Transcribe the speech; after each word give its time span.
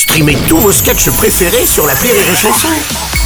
Streamez 0.00 0.38
tous 0.48 0.56
vos 0.56 0.72
sketchs 0.72 1.10
préférés 1.10 1.66
sur 1.66 1.86
la 1.86 1.92
Rire 1.92 2.14
et 2.14 2.34
Chanson. 2.34 2.70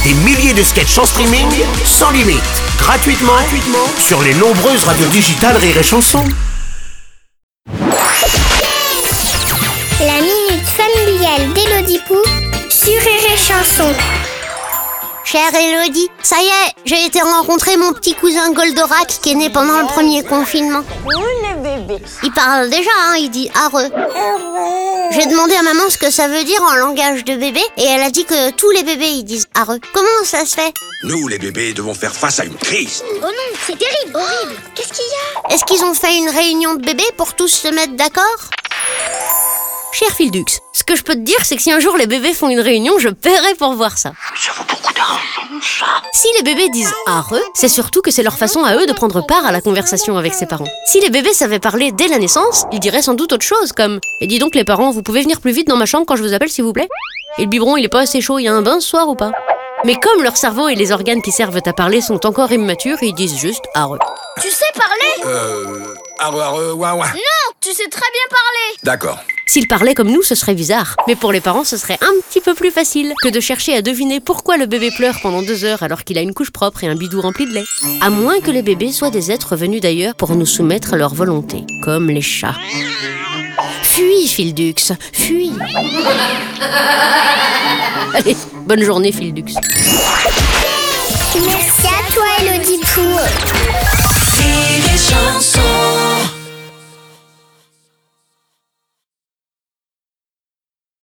Des 0.03 0.13
milliers 0.13 0.53
de 0.53 0.61
sketchs 0.61 0.97
en 0.97 1.05
streaming, 1.05 1.47
sans 1.85 2.11
limite, 2.11 2.43
gratuitement, 2.77 3.31
gratuitement 3.31 3.87
sur 3.97 4.21
les 4.21 4.33
nombreuses 4.33 4.83
radios 4.83 5.07
digitales 5.07 5.55
Rire 5.55 5.77
et 5.77 5.83
Chanson. 5.83 6.21
La 10.01 10.19
minute 10.19 10.67
familiale 10.67 11.53
d'Élodie 11.53 12.01
Pou 12.09 12.17
sur 12.69 12.91
Rire 12.91 13.31
et 13.33 13.37
Chanson. 13.37 13.93
Chère 15.23 15.55
Elodie, 15.55 16.09
ça 16.21 16.35
y 16.41 16.45
est, 16.45 16.73
j'ai 16.83 17.05
été 17.05 17.21
rencontrer 17.21 17.77
mon 17.77 17.93
petit 17.93 18.15
cousin 18.15 18.51
Goldorak 18.51 19.07
qui 19.21 19.31
est 19.31 19.35
né 19.35 19.49
pendant 19.49 19.79
le 19.79 19.87
premier 19.87 20.23
confinement. 20.23 20.83
Il 22.23 22.31
parle 22.31 22.69
déjà, 22.69 22.89
hein, 23.03 23.15
il 23.17 23.29
dit 23.29 23.49
heureux. 23.55 23.89
J'ai 25.11 25.25
demandé 25.27 25.55
à 25.55 25.61
maman 25.61 25.89
ce 25.89 25.97
que 25.97 26.09
ça 26.09 26.27
veut 26.27 26.43
dire 26.43 26.61
en 26.63 26.75
langage 26.75 27.23
de 27.23 27.35
bébé 27.35 27.61
et 27.77 27.83
elle 27.83 28.01
a 28.01 28.09
dit 28.09 28.25
que 28.25 28.51
tous 28.51 28.69
les 28.71 28.83
bébés 28.83 29.09
ils 29.09 29.23
disent 29.23 29.47
heureux. 29.57 29.79
Comment 29.93 30.23
ça 30.23 30.45
se 30.45 30.55
fait? 30.55 30.73
Nous, 31.03 31.27
les 31.27 31.37
bébés, 31.37 31.73
devons 31.73 31.93
faire 31.93 32.13
face 32.13 32.39
à 32.39 32.45
une 32.45 32.55
crise. 32.55 33.03
Oh 33.17 33.25
non, 33.25 33.57
c'est 33.65 33.77
terrible, 33.77 34.15
horrible. 34.15 34.55
Qu'est-ce 34.73 34.93
qu'il 34.93 35.05
y 35.05 35.51
a? 35.51 35.53
Est-ce 35.53 35.63
qu'ils 35.65 35.83
ont 35.83 35.93
fait 35.93 36.17
une 36.17 36.29
réunion 36.29 36.75
de 36.75 36.83
bébés 36.83 37.03
pour 37.17 37.35
tous 37.35 37.47
se 37.47 37.67
mettre 37.67 37.93
d'accord? 37.93 38.49
Cher 39.91 40.09
Fildux, 40.09 40.59
ce 40.73 40.83
que 40.83 40.95
je 40.95 41.03
peux 41.03 41.13
te 41.13 41.19
dire, 41.19 41.37
c'est 41.43 41.55
que 41.55 41.61
si 41.61 41.71
un 41.71 41.79
jour 41.79 41.95
les 41.95 42.07
bébés 42.07 42.33
font 42.33 42.49
une 42.49 42.59
réunion, 42.59 42.99
je 42.99 43.09
paierai 43.09 43.55
pour 43.55 43.73
voir 43.75 43.97
ça. 43.97 44.11
Ça 44.35 44.51
vaut 44.57 44.65
beaucoup 44.67 44.93
d'argent, 44.93 45.19
ça. 45.34 45.34
Si 46.13 46.27
les 46.37 46.43
bébés 46.43 46.69
disent 46.69 46.93
areux, 47.07 47.43
c'est 47.53 47.67
surtout 47.67 48.01
que 48.01 48.11
c'est 48.11 48.23
leur 48.23 48.37
façon 48.37 48.63
à 48.63 48.75
eux 48.75 48.85
de 48.85 48.93
prendre 48.93 49.25
part 49.25 49.45
à 49.45 49.51
la 49.51 49.61
conversation 49.61 50.17
avec 50.17 50.33
ses 50.33 50.45
parents. 50.45 50.67
Si 50.85 51.01
les 51.01 51.09
bébés 51.09 51.33
savaient 51.33 51.59
parler 51.59 51.91
dès 51.91 52.07
la 52.07 52.19
naissance, 52.19 52.65
ils 52.71 52.79
diraient 52.79 53.01
sans 53.01 53.15
doute 53.15 53.33
autre 53.33 53.45
chose 53.45 53.71
comme 53.71 53.99
Et 54.21 54.27
dis 54.27 54.39
donc 54.39 54.55
les 54.55 54.63
parents, 54.63 54.91
vous 54.91 55.01
pouvez 55.01 55.21
venir 55.21 55.41
plus 55.41 55.51
vite 55.51 55.67
dans 55.67 55.75
ma 55.75 55.85
chambre 55.85 56.05
quand 56.05 56.15
je 56.15 56.23
vous 56.23 56.33
appelle 56.33 56.49
s'il 56.49 56.63
vous 56.63 56.73
plaît? 56.73 56.87
Et 57.37 57.43
le 57.43 57.47
biberon, 57.47 57.77
il 57.77 57.85
est 57.85 57.89
pas 57.89 58.01
assez 58.01 58.21
chaud, 58.21 58.39
il 58.39 58.43
y 58.43 58.47
a 58.47 58.53
un 58.53 58.61
bain 58.61 58.79
ce 58.79 58.89
soir 58.89 59.09
ou 59.09 59.15
pas? 59.15 59.31
Mais 59.83 59.95
comme 59.95 60.23
leur 60.23 60.37
cerveau 60.37 60.67
et 60.67 60.75
les 60.75 60.91
organes 60.91 61.21
qui 61.21 61.31
servent 61.31 61.59
à 61.65 61.73
parler 61.73 62.01
sont 62.01 62.25
encore 62.25 62.51
immatures, 62.51 63.01
ils 63.01 63.13
disent 63.13 63.37
juste 63.37 63.65
areux. 63.73 63.99
Tu 64.41 64.49
sais 64.49 64.65
parler? 64.75 65.35
Euh. 65.37 65.95
Arre, 66.19 66.39
arre, 66.39 66.75
ouin, 66.75 66.93
ouin. 66.93 67.07
Non, 67.07 67.53
tu 67.59 67.71
sais 67.71 67.87
très 67.89 68.11
bien 68.11 68.27
parler. 68.29 68.77
D'accord. 68.83 69.19
S'ils 69.47 69.67
parlaient 69.67 69.93
comme 69.93 70.11
nous, 70.11 70.23
ce 70.23 70.35
serait 70.35 70.55
bizarre. 70.55 70.95
Mais 71.07 71.15
pour 71.15 71.31
les 71.31 71.41
parents, 71.41 71.63
ce 71.63 71.77
serait 71.77 71.97
un 72.01 72.11
petit 72.27 72.41
peu 72.41 72.53
plus 72.53 72.71
facile 72.71 73.13
que 73.21 73.29
de 73.29 73.39
chercher 73.39 73.75
à 73.75 73.81
deviner 73.81 74.19
pourquoi 74.19 74.57
le 74.57 74.65
bébé 74.65 74.89
pleure 74.95 75.17
pendant 75.21 75.41
deux 75.41 75.63
heures 75.63 75.83
alors 75.83 76.03
qu'il 76.03 76.17
a 76.17 76.21
une 76.21 76.33
couche 76.33 76.51
propre 76.51 76.83
et 76.83 76.87
un 76.87 76.95
bidou 76.95 77.21
rempli 77.21 77.45
de 77.45 77.53
lait. 77.53 77.63
À 78.01 78.09
moins 78.09 78.39
que 78.39 78.51
les 78.51 78.61
bébés 78.61 78.91
soient 78.91 79.11
des 79.11 79.31
êtres 79.31 79.55
venus 79.55 79.81
d'ailleurs 79.81 80.15
pour 80.15 80.35
nous 80.35 80.45
soumettre 80.45 80.95
à 80.95 80.97
leur 80.97 81.13
volonté, 81.13 81.63
comme 81.83 82.09
les 82.09 82.21
chats. 82.21 82.55
Fuis, 83.83 84.27
Fildux, 84.27 84.93
fuis. 85.13 85.53
Allez, 88.13 88.35
bonne 88.65 88.83
journée, 88.83 89.11
Fildux. 89.11 89.53
Merci 91.45 91.87
à 91.87 92.13
toi, 92.13 92.23
chanson 92.95 93.54